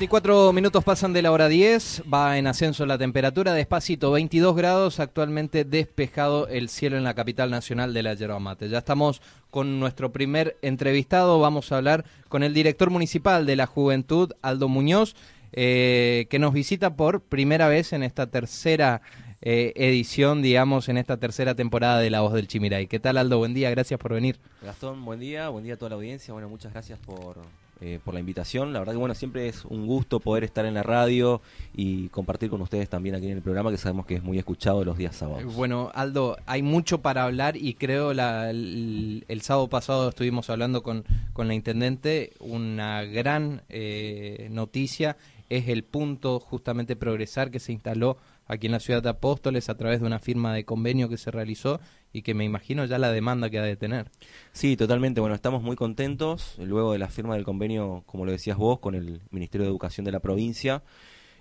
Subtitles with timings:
[0.00, 4.98] 44 minutos pasan de la hora 10, va en ascenso la temperatura, despacito 22 grados,
[4.98, 8.70] actualmente despejado el cielo en la capital nacional de la yerba mate.
[8.70, 9.20] Ya estamos
[9.50, 14.68] con nuestro primer entrevistado, vamos a hablar con el director municipal de la juventud, Aldo
[14.68, 15.16] Muñoz,
[15.52, 19.02] eh, que nos visita por primera vez en esta tercera
[19.42, 22.86] eh, edición, digamos, en esta tercera temporada de La Voz del Chimiray.
[22.86, 23.38] ¿Qué tal Aldo?
[23.38, 24.38] Buen día, gracias por venir.
[24.62, 27.38] Gastón, buen día, buen día a toda la audiencia, bueno, muchas gracias por
[27.82, 28.74] eh, por la invitación.
[28.74, 31.40] La verdad que bueno, siempre es un gusto poder estar en la radio
[31.74, 34.84] y compartir con ustedes también aquí en el programa que sabemos que es muy escuchado
[34.84, 35.54] los días sábados.
[35.54, 41.06] Bueno, Aldo, hay mucho para hablar y creo la, el, sábado pasado estuvimos hablando con,
[41.32, 45.16] con la intendente, una gran eh, noticia
[45.48, 48.18] es el punto justamente progresar que se instaló
[48.50, 51.30] aquí en la ciudad de Apóstoles a través de una firma de convenio que se
[51.30, 51.80] realizó
[52.12, 54.10] y que me imagino ya la demanda que ha de tener.
[54.52, 55.20] Sí, totalmente.
[55.20, 58.96] Bueno, estamos muy contentos luego de la firma del convenio, como lo decías vos, con
[58.96, 60.82] el Ministerio de Educación de la provincia.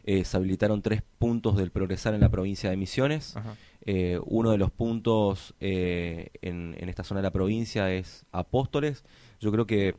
[0.03, 3.35] Eh, se habilitaron tres puntos del progresar en la provincia de Misiones.
[3.85, 9.03] Eh, uno de los puntos eh, en, en, esta zona de la provincia es Apóstoles.
[9.39, 9.95] Yo creo que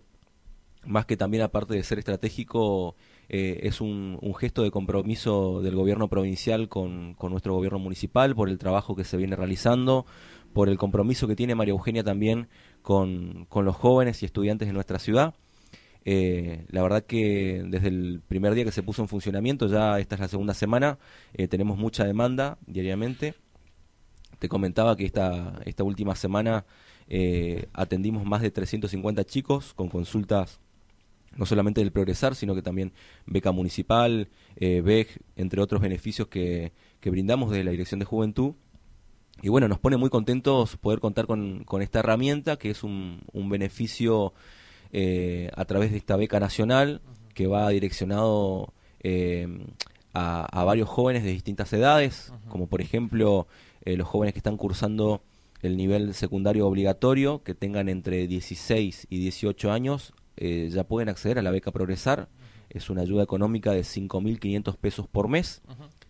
[0.84, 2.94] más que también aparte de ser estratégico,
[3.32, 8.48] es un, un, gesto de compromiso del gobierno provincial con, con, nuestro gobierno municipal por
[8.48, 10.04] el trabajo que se viene realizando,
[10.52, 12.48] por el compromiso que tiene María Eugenia también
[12.82, 15.34] con, los jóvenes y estudiantes de nuestra ciudad.
[16.04, 20.14] Eh, la verdad que desde el primer día que se puso en funcionamiento, ya esta
[20.14, 20.98] es la segunda semana,
[21.34, 23.34] eh, tenemos mucha demanda diariamente.
[24.38, 26.64] Te comentaba que esta, esta última semana
[27.08, 30.60] eh, atendimos más de 350 chicos con consultas
[31.36, 32.92] no solamente del Progresar, sino que también
[33.26, 34.28] beca municipal,
[34.58, 38.54] BEG, entre otros beneficios que, que brindamos desde la Dirección de Juventud.
[39.42, 43.22] Y bueno, nos pone muy contentos poder contar con, con esta herramienta, que es un,
[43.32, 44.34] un beneficio
[44.92, 47.00] eh, a través de esta beca nacional,
[47.32, 49.48] que va direccionado eh,
[50.12, 53.46] a, a, varios jóvenes de distintas edades, como por ejemplo
[53.84, 55.22] eh, los jóvenes que están cursando
[55.62, 61.42] el nivel secundario obligatorio, que tengan entre 16 y 18 años, ya pueden acceder a
[61.42, 62.28] la beca Progresar.
[62.68, 65.62] Es una ayuda económica de 5.500 pesos por mes.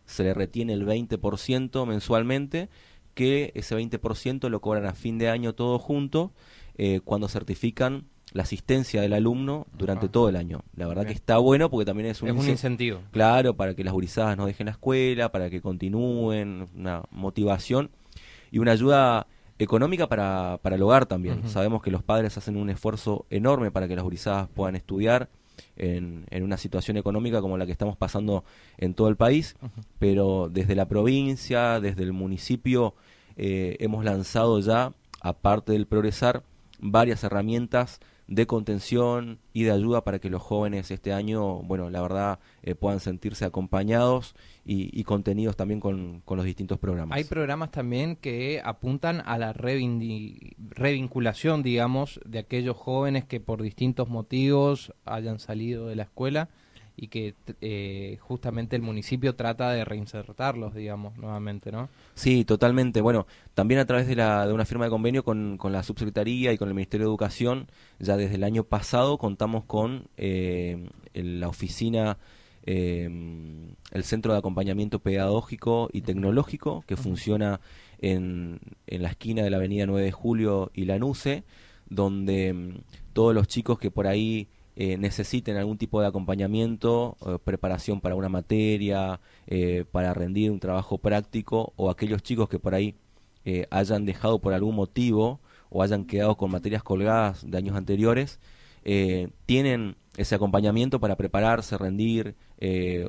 [0.05, 2.69] Se le retiene el 20% mensualmente
[3.15, 6.33] que ese 20% lo cobran a fin de año todo junto
[6.77, 10.63] eh, cuando certifican la asistencia del alumno durante todo el año.
[10.77, 13.01] La verdad que está bueno porque también es un, incentivo.
[13.11, 17.91] Claro, para que las gurizadas no dejen la escuela, para que continúen, una motivación
[18.51, 19.27] y una ayuda
[19.61, 21.49] económica para, para el hogar también.
[21.49, 25.29] Sabemos que los padres hacen un esfuerzo enorme para que las gurizadas puedan estudiar
[25.77, 28.45] en, en, una situación económica como la que estamos pasando
[28.79, 29.57] en todo el país,
[29.99, 32.95] pero desde la provincia, desde el municipio,
[33.37, 36.43] eh, hemos lanzado ya, aparte del progresar,
[36.81, 42.01] varias herramientas de contención y de ayuda para que los jóvenes este año, bueno, la
[42.01, 47.17] verdad, eh, puedan sentirse acompañados y, contenidos también con, los distintos programas.
[47.17, 54.09] Hay programas también que apuntan a la revinculación, digamos, de aquellos jóvenes que por distintos
[54.09, 56.51] motivos hayan salido de la escuela
[57.03, 61.89] y que eh, justamente el municipio trata de reinsertarlos, digamos, nuevamente, ¿no?
[62.13, 63.01] Sí, totalmente.
[63.01, 66.53] Bueno, también a través de, la, de una firma de convenio con, con la subsecretaría
[66.53, 67.69] y con el Ministerio de Educación,
[68.01, 72.19] ya desde el año pasado contamos con eh, la oficina,
[72.65, 73.09] eh,
[73.93, 77.63] el Centro de Acompañamiento Pedagógico y Tecnológico, que funciona
[78.01, 81.45] en, en la esquina de la Avenida 9 de Julio y la NUCE,
[81.89, 82.75] donde mm,
[83.15, 84.49] todos los chicos que por ahí
[84.83, 90.59] eh, necesiten algún tipo de acompañamiento, eh, preparación para una materia, eh, para rendir un
[90.59, 92.95] trabajo práctico, o aquellos chicos que por ahí
[93.71, 98.41] hayan dejado por algún motivo o hayan quedado con materias colgadas de años anteriores,
[99.45, 102.35] tienen ese acompañamiento para prepararse, rendir,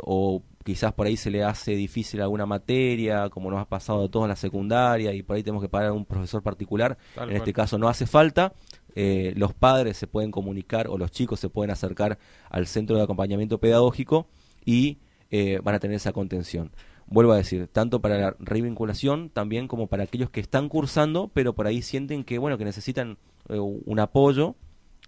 [0.02, 4.10] o quizás por ahí se le hace difícil alguna materia, como nos ha pasado a
[4.10, 6.98] todos en la secundaria, y por ahí tenemos que pagar a un profesor particular.
[7.18, 8.54] en este caso no hace falta,
[8.96, 12.18] eh, los padres se pueden comunicar o los chicos se pueden acercar
[12.50, 14.28] al centro de acompañamiento pedagógico
[14.66, 14.98] y
[15.30, 16.72] eh, van a tener esa contención.
[17.08, 21.54] Vuelvo a decir, tanto para la revinculación también como para aquellos que están cursando, pero
[21.54, 23.18] por ahí sienten que bueno que necesitan
[23.50, 24.56] eh, un apoyo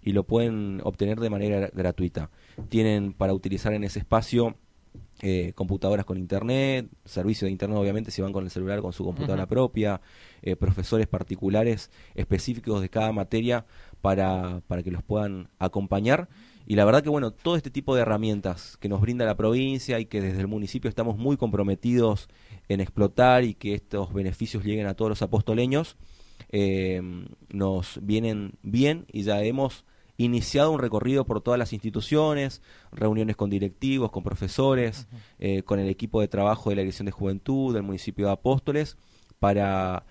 [0.02, 2.30] y lo pueden obtener de manera gratuita.
[2.68, 4.56] Tienen para utilizar en ese espacio
[5.26, 9.04] eh, computadoras con internet, servicio de internet obviamente si van con el celular con su
[9.04, 10.02] computadora propia,
[10.42, 13.64] eh, profesores particulares específicos de cada materia
[14.02, 16.28] para, para que los puedan acompañar.
[16.66, 19.98] Y la verdad que bueno, todo este tipo de herramientas que nos brinda la provincia
[19.98, 22.28] y que desde el municipio estamos muy comprometidos
[22.68, 25.96] en explotar y que estos beneficios lleguen a todos los apostoleños,
[27.48, 29.86] nos vienen bien y ya hemos
[30.16, 32.62] iniciado un recorrido por todas las instituciones,
[32.92, 35.08] reuniones con directivos, con profesores,
[35.64, 38.96] con el equipo de trabajo de la Dirección de Juventud del municipio de Apóstoles,
[39.38, 40.04] para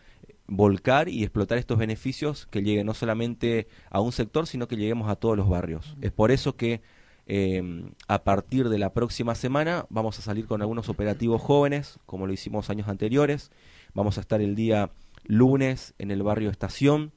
[0.48, 5.10] volcar y explotar estos beneficios que lleguen no solamente a un sector, sino que lleguemos
[5.10, 5.96] a todos los barrios.
[6.02, 6.82] Es por eso que
[7.26, 7.64] eh,
[8.08, 12.34] a partir de la próxima semana vamos a salir con algunos operativos jóvenes, como lo
[12.34, 13.52] hicimos años anteriores.
[13.94, 14.92] Vamos a estar el día
[15.24, 17.14] lunes en el barrio Estación,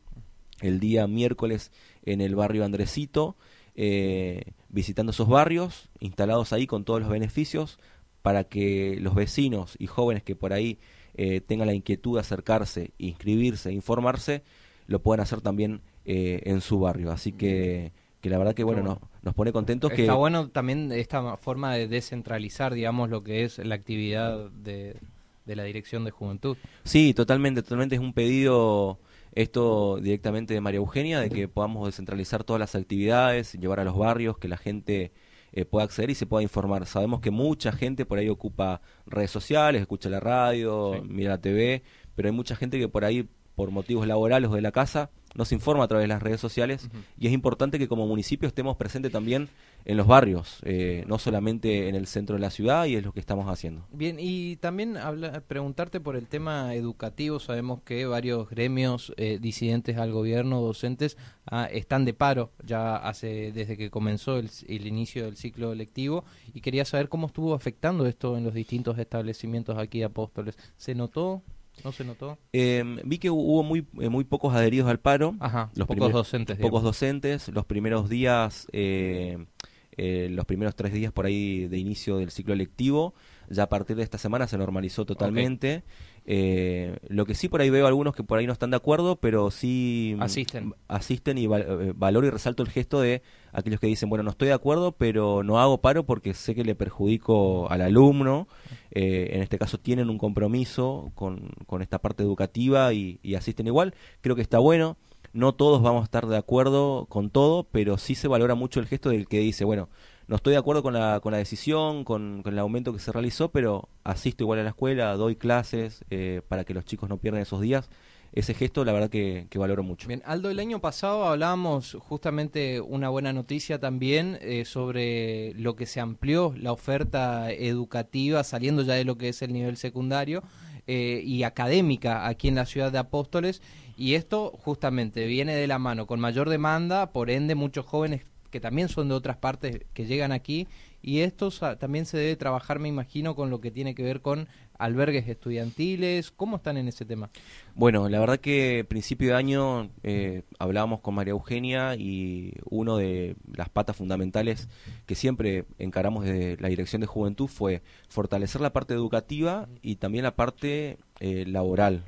[0.60, 1.72] el día miércoles
[2.04, 3.36] en el barrio Andresito,
[3.74, 7.78] eh, visitando esos barrios, instalados ahí con todos los beneficios,
[8.22, 10.78] para que los vecinos y jóvenes que por ahí
[11.14, 14.42] eh, tenga la inquietud de acercarse, inscribirse, informarse,
[14.86, 17.12] lo puedan hacer también eh, en su barrio.
[17.12, 20.10] Así que, que la verdad que bueno, nos, nos pone contentos Está que...
[20.10, 24.96] bueno también esta forma de descentralizar, digamos, lo que es la actividad de,
[25.44, 26.56] de la Dirección de Juventud.
[26.84, 28.98] Sí, totalmente, totalmente es un pedido
[29.36, 33.96] esto directamente de María Eugenia, de que podamos descentralizar todas las actividades, llevar a los
[33.96, 35.12] barrios, que la gente
[35.52, 36.86] eh, pueda acceder y se pueda informar.
[36.86, 41.82] Sabemos que mucha gente por ahí ocupa redes sociales, escucha la radio, mira la TV,
[42.14, 45.52] pero hay mucha gente que por ahí, por motivos laborales o de la casa, nos
[45.52, 46.88] informa a través de las redes sociales.
[47.18, 49.50] Y es importante que como municipio estemos presentes también
[49.86, 53.12] en los barrios, eh, no solamente en el centro de la ciudad y es lo
[53.12, 53.86] que estamos haciendo.
[53.92, 59.96] Bien, y también habla, preguntarte por el tema educativo, sabemos que varios gremios eh, disidentes
[59.96, 61.16] al gobierno, docentes,
[61.46, 66.24] ah, están de paro ya hace desde que comenzó el, el inicio del ciclo lectivo
[66.52, 70.58] y quería saber cómo estuvo afectando esto en los distintos establecimientos aquí de Apóstoles.
[70.76, 71.42] ¿Se notó?
[71.84, 72.38] ¿No se notó?
[72.52, 75.34] Eh, vi que hubo muy eh, muy pocos adheridos al paro.
[75.40, 76.58] Ajá, los pocos docentes.
[76.58, 77.48] Pocos docentes.
[77.48, 79.46] Los primeros días, eh,
[79.96, 83.14] eh, los primeros tres días por ahí de inicio del ciclo lectivo.
[83.48, 85.84] Ya a partir de esta semana se normalizó totalmente.
[86.28, 89.16] Eh, lo que sí por ahí veo algunos que por ahí no están de acuerdo,
[89.16, 93.22] pero sí asisten, asisten y eh, valoro y resalto el gesto de
[93.52, 96.64] aquellos que dicen, bueno, no estoy de acuerdo, pero no hago paro porque sé que
[96.64, 98.48] le perjudico al alumno.
[98.90, 103.68] Eh, en este caso tienen un compromiso con, con esta parte educativa y, y asisten
[103.68, 103.94] igual.
[104.20, 104.96] Creo que está bueno.
[105.36, 108.86] No todos vamos a estar de acuerdo con todo, pero sí se valora mucho el
[108.86, 109.90] gesto del que dice, bueno,
[110.28, 113.50] no estoy de acuerdo con la, con la decisión, con, el aumento que se realizó,
[113.50, 117.42] pero asisto igual a la escuela, doy clases eh, para que los chicos no pierdan
[117.42, 117.90] esos días.
[118.32, 120.08] Ese gesto, la verdad que, valoro mucho.
[120.08, 125.84] Bien, Aldo, el año pasado hablábamos justamente una buena noticia también eh, sobre lo que
[125.84, 130.42] se amplió la oferta educativa, saliendo ya de lo que es el nivel secundario
[130.86, 133.60] eh, y académica aquí en la ciudad de Apóstoles.
[133.96, 138.60] Y esto justamente viene de la mano con mayor demanda, por ende muchos jóvenes que
[138.60, 140.68] también son de otras partes que llegan aquí
[141.06, 144.48] y esto también se debe trabajar, me imagino, con lo que tiene que ver con
[144.76, 146.32] albergues estudiantiles.
[146.32, 147.30] ¿Cómo están en ese tema?
[147.76, 153.36] Bueno, la verdad que principio de año eh, hablábamos con María Eugenia y uno de
[153.54, 154.68] las patas fundamentales
[155.06, 160.24] que siempre encaramos desde la Dirección de Juventud fue fortalecer la parte educativa y también
[160.24, 162.06] la parte eh, laboral.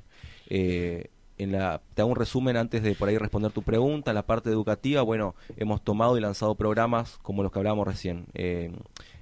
[0.50, 4.12] Eh, en la, te hago un resumen antes de por ahí responder tu pregunta.
[4.12, 8.26] La parte educativa, bueno, hemos tomado y lanzado programas como los que hablábamos recién.
[8.34, 8.72] Eh,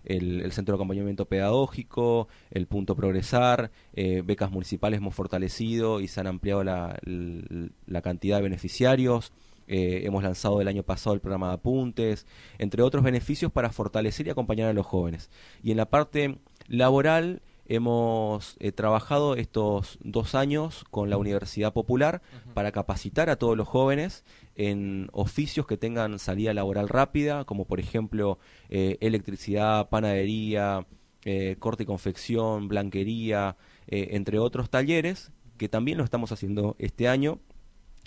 [0.05, 6.21] el, Centro de Acompañamiento Pedagógico, el Punto Progresar, eh, becas municipales hemos fortalecido y se
[6.21, 9.33] han ampliado la, la, cantidad de beneficiarios.
[9.69, 12.27] Eh, hemos lanzado el año pasado el programa de apuntes,
[12.59, 15.29] entre otros beneficios para fortalecer y acompañar a los jóvenes.
[15.63, 16.39] Y en la parte
[16.69, 22.23] laboral, Hemos eh, trabajado estos dos años con la Universidad Popular
[22.55, 27.81] para capacitar a todos los jóvenes en oficios que tengan salida laboral rápida, como por
[27.81, 30.87] ejemplo eh, electricidad, panadería,
[31.25, 33.57] eh, corte y confección, blanquería,
[33.89, 37.41] entre otros talleres, que también lo estamos haciendo este año.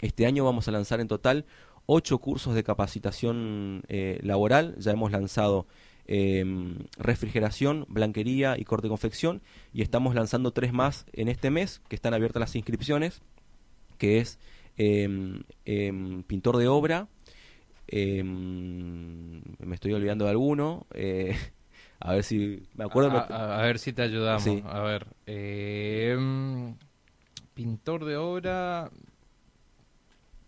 [0.02, 1.46] Este año vamos a lanzar en total
[1.86, 3.84] ocho cursos de capacitación
[4.22, 4.76] laboral.
[4.78, 5.68] Ya hemos lanzado
[6.12, 9.44] Em, refrigeración, blanquería y corte de confección.
[9.72, 13.22] Y estamos lanzando tres más en este mes, que están abiertas las inscripciones,
[14.00, 14.40] que es
[14.76, 17.08] em, em, pintor de obra.
[17.92, 20.88] me estoy olvidando de alguno.
[20.96, 21.38] Eh,
[22.00, 23.12] a ver si me acuerdo.
[23.12, 24.48] A, ver si te ayudamos.
[24.66, 25.06] A ver.
[27.54, 28.90] pintor de obra.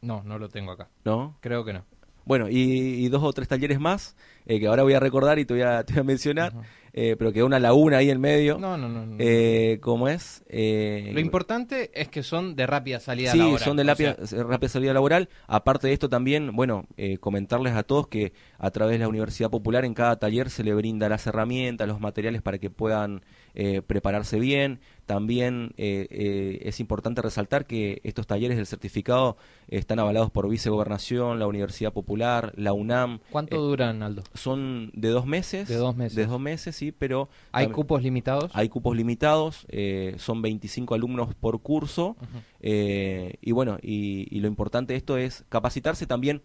[0.01, 0.89] No, no lo tengo acá.
[1.06, 1.38] ¿No?
[1.39, 1.86] Creo que no.
[2.25, 5.53] Bueno, y, dos o tres talleres más eh, que ahora voy a recordar y te
[5.53, 6.53] voy a, mencionar.
[6.93, 8.57] eh, pero quedó una laguna ahí en medio.
[8.57, 9.05] No, no, no.
[9.05, 9.15] no.
[9.19, 10.43] Eh, ¿Cómo es?
[10.47, 13.59] Eh, Lo importante es que son de rápida salida sí, laboral.
[13.59, 15.29] son de rápida, sea, rápida salida laboral.
[15.47, 19.49] Aparte de esto también, bueno, eh, comentarles a todos que a través de la Universidad
[19.49, 23.23] Popular en cada taller se le brinda las herramientas, los materiales para que puedan
[23.53, 24.79] eh, prepararse bien.
[25.05, 29.36] También eh, eh, es importante resaltar que estos talleres del certificado
[29.67, 33.20] están avalados por Vicegobernación, la Universidad Popular, la UNAM.
[33.29, 34.24] ¿Cuánto Eh, duran, Aldo?
[34.34, 35.67] son de dos meses.
[35.67, 36.15] De dos meses.
[36.15, 38.51] De dos meses, sí, pero ¿Hay cupos limitados?
[38.53, 42.15] hay cupos limitados, eh, son 25 alumnos por curso.
[42.62, 46.41] Eh, y bueno, y, y lo importante de esto es capacitarse también.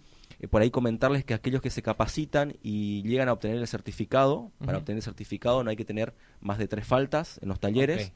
[0.51, 4.79] por ahí comentarles que aquellos que se capacitan y llegan a obtener el certificado, para
[4.79, 8.13] obtener el certificado no hay que tener más de tres faltas en los talleres.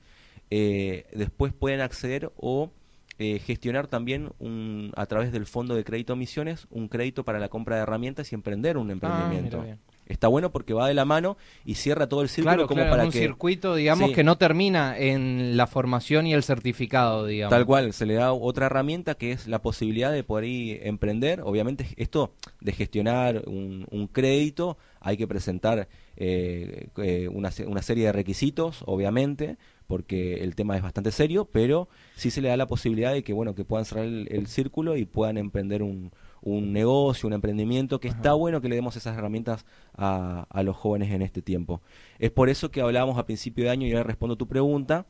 [0.50, 2.70] Eh, después pueden acceder o
[3.18, 7.48] eh, gestionar también un, a través del Fondo de Crédito Misiones un crédito para la
[7.48, 9.64] compra de herramientas y emprender un Ah, emprendimiento.
[10.06, 12.90] Está bueno porque va de la mano y cierra todo el círculo Claro, como claro,
[12.90, 14.14] para un que circuito, digamos, Sí.
[14.16, 17.50] que no termina en la formación y el certificado, digamos.
[17.50, 21.42] Tal cual, se le da otra herramienta que es la posibilidad de poder ir emprender.
[21.44, 28.06] Obviamente esto de gestionar un, un crédito hay que presentar eh, eh, una, una serie
[28.06, 29.58] de requisitos, obviamente,
[29.90, 33.32] porque el tema es bastante serio, pero sí se le da la posibilidad de que
[33.32, 37.98] bueno que puedan cerrar el, el círculo y puedan emprender un, un negocio, un emprendimiento,
[37.98, 39.66] que está bueno que le demos esas herramientas
[39.96, 41.82] a, a los jóvenes en este tiempo.
[42.20, 45.06] Es por eso que hablábamos a principio de año, y ahora respondo tu pregunta,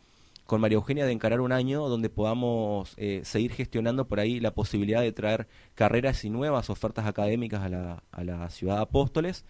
[0.50, 4.52] con María Eugenia de encarar un año donde podamos eh, seguir gestionando por ahí la
[4.52, 9.44] posibilidad de traer carreras y nuevas ofertas académicas a la, a la ciudad de Apóstoles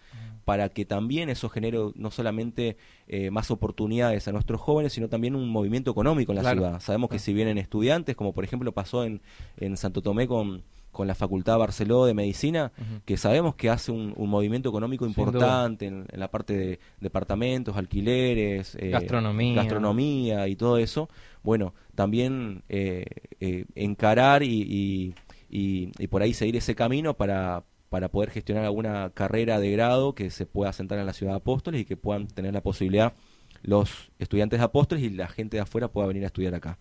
[0.45, 2.77] para que también eso genere no solamente
[3.07, 6.59] eh, más oportunidades a nuestros jóvenes, sino también un movimiento económico en la Claro.
[6.59, 6.79] ciudad.
[6.81, 9.23] Sabemos que si vienen estudiantes, como por ejemplo pasó en,
[9.57, 12.71] en Santo Tomé con, con la Facultad Barceló de Medicina,
[13.05, 17.77] que sabemos que hace un, un movimiento económico importante en, en la parte de departamentos,
[17.77, 19.55] alquileres, eh, Gastronomía.
[19.55, 21.09] gastronomía y todo eso.
[21.43, 23.05] Bueno, también eh,
[23.39, 25.15] eh, encarar y, y-
[25.49, 30.15] y- y por ahí seguir ese camino para, para poder gestionar alguna carrera de grado
[30.15, 33.13] que se pueda sentar en la ciudad de Apóstoles y que puedan tener la posibilidad
[33.63, 36.79] los estudiantes de Apóstoles y la gente de afuera pueda venir a estudiar acá.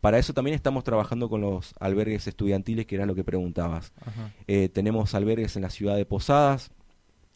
[0.00, 3.92] Para eso también estamos trabajando con los albergues estudiantiles, que era lo que preguntabas.
[4.46, 6.70] Eh, tenemos albergues en la ciudad de Posadas,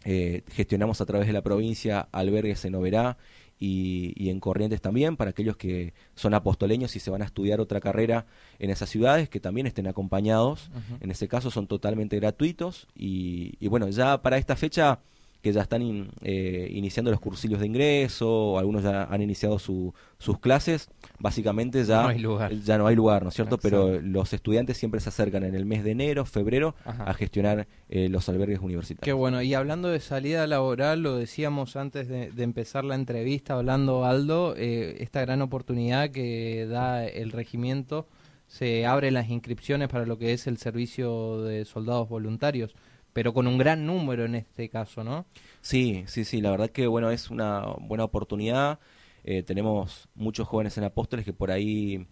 [0.04, 3.16] eh, gestionamos a través de la provincia albergues en Oberá
[3.59, 7.61] y, y en Corrientes también, para aquellos que son apostoleños y se van a estudiar
[7.61, 8.26] otra carrera
[8.59, 10.71] en esas ciudades, que también estén acompañados.
[11.00, 15.00] En ese caso son totalmente gratuitos y, y bueno, ya para esta fecha
[15.44, 19.58] que ya están in- eh, iniciando los cursillos de ingreso, o algunos ya han iniciado
[19.58, 22.52] su- sus clases, básicamente ya No hay lugar.
[22.54, 23.56] ya no hay lugar, ¿no es cierto?
[23.56, 23.76] Exacto.
[23.88, 27.04] Pero los estudiantes siempre se acercan en el mes de enero, febrero, Ajá.
[27.04, 29.18] a gestionar eh, los albergues Qué universitarios.
[29.18, 34.06] bueno, y hablando de salida laboral, lo decíamos antes de, de empezar la entrevista, hablando
[34.06, 38.08] Aldo, eh, esta gran oportunidad que da el regimiento,
[38.46, 42.74] se abren las inscripciones para lo que es el servicio de soldados voluntarios,
[43.14, 45.25] pero con un gran número en este caso, ¿no?
[45.62, 48.80] Sí, sí, sí, la verdad que bueno, es una buena oportunidad.
[49.23, 52.06] Eh, tenemos muchos jóvenes en Apóstoles que por ahí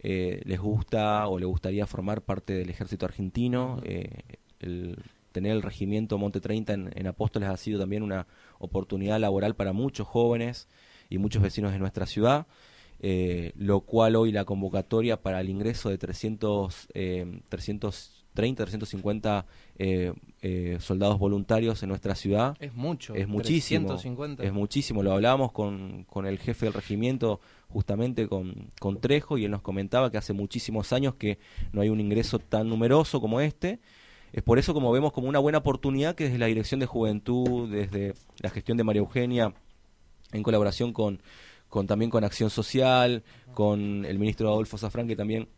[0.00, 3.80] eh, les gusta o les gustaría formar parte del ejército argentino.
[3.84, 4.10] Eh,
[5.30, 8.26] tener el regimiento Monte 30 en, en Apóstoles ha sido también una
[8.58, 10.66] oportunidad laboral para muchos jóvenes
[11.08, 12.48] y muchos vecinos de nuestra ciudad.
[13.54, 17.42] lo cual hoy la convocatoria para el ingreso de 300, eh,
[18.38, 19.46] 330, 350
[19.78, 23.16] eh, eh, soldados voluntarios en nuestra ciudad Es mucho.
[23.16, 23.88] es muchísimo.
[23.88, 24.44] 350.
[24.44, 25.02] Es muchísimo.
[25.02, 29.62] Lo hablábamos con, con el jefe del regimiento, justamente con, con Trejo, y él nos
[29.62, 31.38] comentaba que hace muchísimos años que
[31.72, 33.80] no hay un ingreso tan numeroso como este.
[34.32, 37.68] Es por eso como vemos como una buena oportunidad que desde la Dirección de Juventud,
[37.68, 39.52] desde la gestión de María Eugenia,
[40.32, 41.20] en colaboración con,
[41.68, 45.48] con también con Acción Social, con el ministro Adolfo Zafrán, que también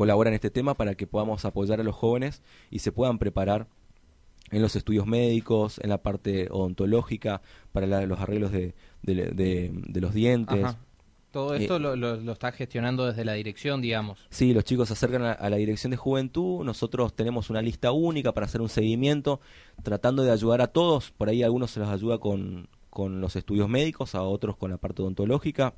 [0.00, 3.66] colabora en este tema para que podamos apoyar a los jóvenes y se puedan preparar
[4.50, 7.42] en los estudios médicos, en la parte odontológica,
[7.72, 10.64] para la- los arreglos de, de- de- de los dientes.
[10.64, 10.78] Ajá.
[11.30, 14.18] Todo esto Eh, lo, lo- lo está gestionando desde la dirección, digamos.
[14.30, 17.92] Sí, los chicos se acercan a, a la dirección de juventud, nosotros tenemos una lista
[17.92, 19.38] única para hacer un seguimiento,
[19.84, 23.36] tratando de ayudar a todos, por ahí a algunos se los ayuda con, con los
[23.36, 25.74] estudios médicos, a otros con la parte odontológica,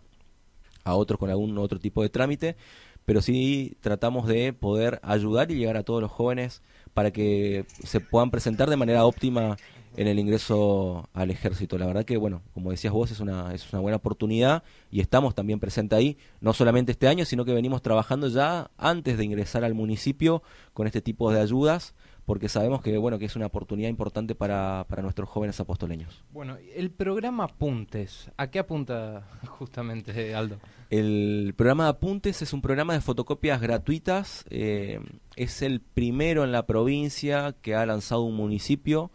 [0.84, 2.56] a otros con algún otro tipo de trámite,
[3.04, 6.62] pero sí tratamos de poder ayudar y llegar a todos los jóvenes
[6.94, 9.56] para que se puedan presentar de manera óptima
[9.96, 11.78] en el ingreso al ejército.
[11.78, 15.34] La verdad que, bueno, como decías vos, es una, es una buena oportunidad y estamos
[15.34, 19.64] también presentes ahí, no solamente este año, sino que venimos trabajando ya antes de ingresar
[19.64, 20.42] al municipio
[20.72, 21.94] con este tipo de ayudas,
[22.32, 26.24] porque sabemos que bueno que es una oportunidad importante para, para nuestros jóvenes apostoleños.
[26.30, 30.56] Bueno, el programa Apuntes, ¿a qué apunta justamente Aldo?
[30.88, 34.98] El programa Apuntes es un programa de fotocopias gratuitas, eh,
[35.36, 39.10] es el primero en la provincia que ha lanzado un municipio.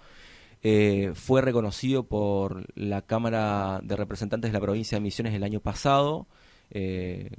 [0.61, 5.59] Eh, fue reconocido por la Cámara de Representantes de la provincia de Misiones el año
[5.59, 6.27] pasado
[6.69, 7.31] eh,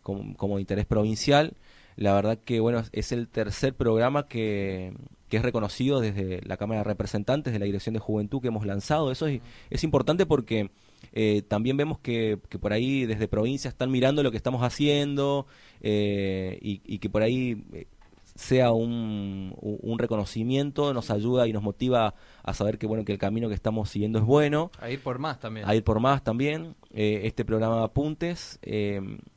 [0.00, 1.56] como, como, interés provincial.
[1.96, 4.92] La verdad que bueno es el tercer programa que,
[5.34, 8.66] que, es reconocido desde la Cámara de Representantes de la Dirección de Juventud que hemos
[8.66, 9.10] lanzado.
[9.10, 10.70] Eso es, es importante porque
[11.12, 15.46] eh, también vemos que, que, por ahí desde provincia están mirando lo que estamos haciendo
[15.80, 17.86] eh, y, y, que por ahí eh,
[18.34, 23.18] sea un, un, reconocimiento, nos ayuda y nos motiva a saber que bueno que el
[23.18, 24.70] camino que estamos siguiendo es bueno.
[24.80, 25.68] A ir por más también.
[25.68, 26.74] A ir por más también.
[26.92, 28.58] Eh, este programa de apuntes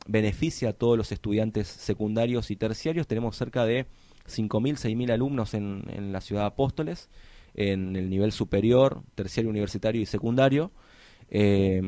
[0.08, 3.08] beneficia a todos los estudiantes secundarios y terciarios.
[3.08, 3.86] Tenemos cerca de
[4.27, 7.10] 5.000, 6.000 alumnos en, en la ciudad de Apóstoles,
[7.53, 10.72] en el nivel superior, terciario, universitario y secundario.
[11.29, 11.81] Eh,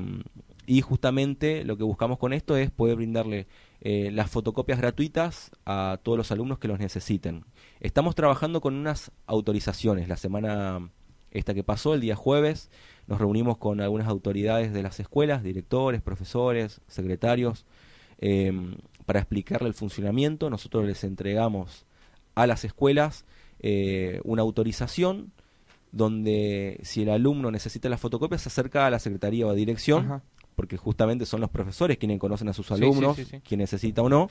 [0.65, 3.47] y justamente lo que buscamos con esto es poder brindarle
[3.81, 7.43] eh, las fotocopias gratuitas a todos los alumnos que los necesiten.
[7.79, 10.07] Estamos trabajando con unas autorizaciones.
[10.07, 10.91] La semana
[11.31, 12.69] esta que pasó, el día jueves,
[13.07, 17.65] nos reunimos con algunas autoridades de las escuelas, directores, profesores, secretarios,
[18.19, 18.51] eh,
[19.07, 20.51] para explicarle el funcionamiento.
[20.51, 21.87] Nosotros les entregamos
[22.41, 23.25] a las escuelas
[23.59, 25.31] eh, una autorización
[25.91, 30.05] donde si el alumno necesita las fotocopias se acerca a la secretaría o a dirección
[30.05, 30.23] Ajá
[30.59, 34.01] porque justamente son los profesores quienes conocen a sus alumnos, sí, sí, sí, quién necesita
[34.01, 34.29] o no,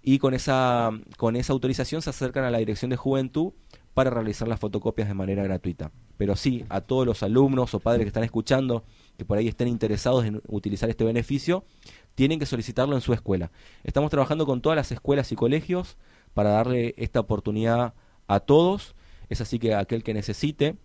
[0.00, 3.52] y con esa, con esa autorización se acercan a la Dirección de Juventud
[3.92, 5.90] para realizar las fotocopias de manera gratuita.
[6.18, 8.84] Pero sí, a todos los alumnos o padres que están escuchando,
[9.18, 11.64] que por ahí estén interesados en utilizar este beneficio,
[12.14, 13.50] tienen que solicitarlo en su escuela.
[13.82, 15.96] Estamos trabajando con todas las escuelas y colegios
[16.36, 17.94] para darle esta oportunidad
[18.26, 18.94] a todos.
[19.30, 20.76] Es así que aquel que necesite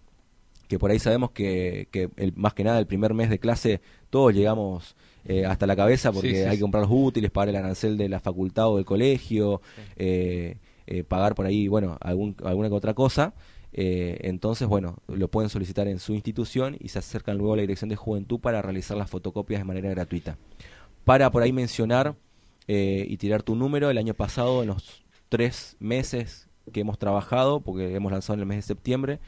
[0.69, 3.81] que por ahí sabemos que, que el, más que nada el primer mes de clase
[4.09, 7.49] todos llegamos eh, hasta la cabeza porque sí, sí, hay que comprar los útiles, pagar
[7.49, 9.61] el arancel de la facultad o del colegio,
[9.97, 10.55] eh,
[10.87, 13.33] eh, pagar por ahí, bueno, algún, alguna que otra cosa.
[13.73, 17.89] Entonces, bueno, lo pueden solicitar en su institución y se acercan luego a la Dirección
[17.89, 20.37] de Juventud para realizar las fotocopias de manera gratuita.
[21.03, 22.15] Para por ahí mencionar
[22.67, 27.95] y tirar tu número, el año pasado, en los tres meses que hemos trabajado, porque
[27.95, 29.19] hemos lanzado en el mes de septiembre,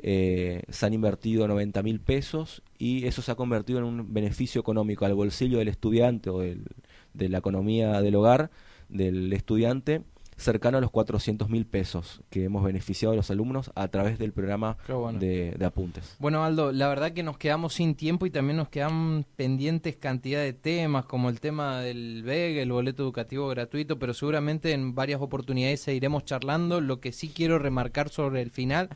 [0.00, 4.60] eh, se han invertido 90 mil pesos y eso se ha convertido en un beneficio
[4.60, 6.66] económico al bolsillo del estudiante o del,
[7.14, 8.50] de la economía del hogar
[8.90, 10.02] del estudiante
[10.38, 14.32] cercano a los 400 mil pesos que hemos beneficiado a los alumnos a través del
[14.32, 15.18] programa bueno.
[15.18, 16.16] de, de, apuntes.
[16.18, 20.40] Bueno, Aldo, la verdad que nos quedamos sin tiempo y también nos quedan pendientes cantidad
[20.40, 25.20] de temas, como el tema del BEG, el boleto educativo gratuito, pero seguramente en varias
[25.20, 26.80] oportunidades seguiremos charlando.
[26.80, 28.88] Lo que sí quiero remarcar sobre el final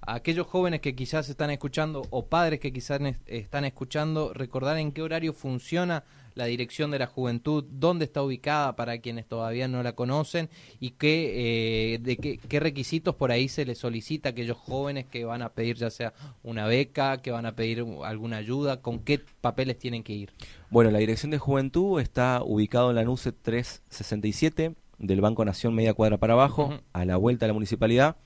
[0.00, 4.92] a aquellos jóvenes que quizás están escuchando o padres que quizás están escuchando, recordar en
[4.92, 6.04] qué horario funciona
[6.36, 10.90] la Dirección de la Juventud, dónde está ubicada para quienes todavía no la conocen y
[10.90, 15.24] qué, eh, de qué, qué, requisitos por ahí se les solicita a aquellos jóvenes que
[15.24, 19.20] van a pedir ya sea una beca, que van a pedir alguna ayuda, con qué
[19.40, 20.32] papeles tienen que ir.
[20.70, 25.94] Bueno, la Dirección de Juventud está ubicado en la NUCE 367 del Banco Nación media
[25.94, 26.80] cuadra para abajo, uh -huh.
[26.92, 28.16] a la vuelta de la municipalidad.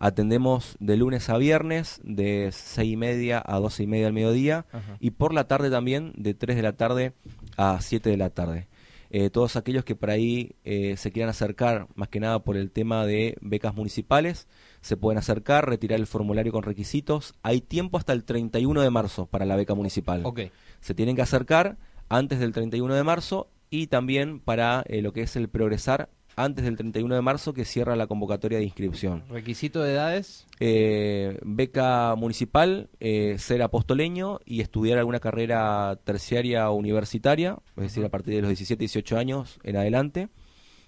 [0.00, 4.64] Atendemos de lunes a viernes, de seis y media a doce y media al mediodía,
[4.72, 4.96] Ajá.
[5.00, 7.14] y por la tarde también, de 3 de la tarde
[7.58, 8.68] a 7 de la tarde.
[9.10, 12.70] Eh, todos aquellos que por ahí eh, se quieran acercar, más que nada por el
[12.70, 14.48] tema de becas municipales,
[14.80, 17.34] se pueden acercar, retirar el formulario con requisitos.
[17.42, 20.24] Hay tiempo hasta el 31 de marzo para la beca municipal.
[20.24, 20.50] Okay.
[20.80, 25.22] Se tienen que acercar antes del 31 de marzo y también para eh, lo que
[25.22, 29.24] es el progresar antes del 31 de marzo que cierra la convocatoria de inscripción.
[29.28, 30.46] ¿Requisito de edades?
[30.60, 38.04] Eh, beca municipal, eh, ser apostoleño y estudiar alguna carrera terciaria o universitaria, es decir,
[38.04, 40.28] a partir de los 17, 18 años en adelante.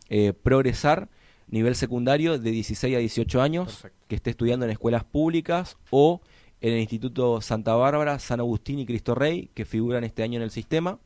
[0.08, 1.08] Eh, progresar,
[1.48, 4.06] nivel secundario de 16 a 18 años, Perfecto.
[4.06, 6.20] que esté estudiando en escuelas públicas o
[6.60, 10.42] en el Instituto Santa Bárbara, San Agustín y Cristo Rey, que figuran este año en
[10.42, 11.00] el sistema.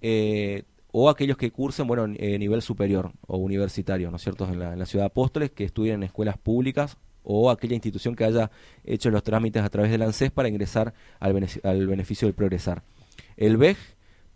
[0.00, 4.58] Eh, o aquellos que cursen, bueno, eh, nivel superior o universitario, ¿no es cierto?, en
[4.58, 8.50] la, ciudad de Apóstoles, que estudien en escuelas públicas o aquella institución que haya
[8.84, 12.82] hecho los trámites a través del ANSES para ingresar al, beneficio, al beneficio del progresar.
[13.36, 13.76] El BEG,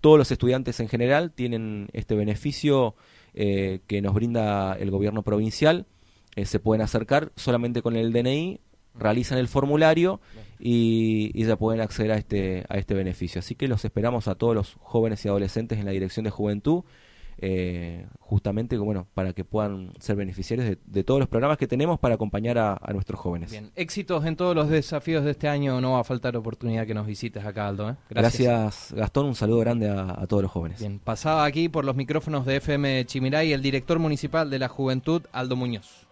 [0.00, 2.94] todos los estudiantes en general tienen este beneficio
[3.32, 5.86] eh, que nos brinda el gobierno provincial,
[6.36, 8.60] eh, se pueden acercar solamente con el DNI
[8.94, 10.20] realizan el formulario
[10.58, 13.40] y, y, ya pueden acceder a este, a este beneficio.
[13.40, 16.84] Así que los esperamos a todos los jóvenes y adolescentes en la Dirección de Juventud.
[17.38, 22.14] eh, justamente bueno, para que puedan ser beneficiarios de, todos los programas que tenemos para
[22.14, 23.50] acompañar a, nuestros jóvenes.
[23.50, 26.94] Bien, éxitos en todos los desafíos de este año, no va a faltar oportunidad que
[26.94, 27.90] nos visites acá, Aldo.
[27.90, 27.96] ¿eh?
[28.10, 28.94] Gracias.
[28.96, 30.80] Gastón, un saludo grande a, todos los jóvenes.
[30.80, 35.22] Bien, pasaba aquí por los micrófonos de FM Chimiray el director municipal de la Juventud,
[35.32, 36.03] Aldo Muñoz.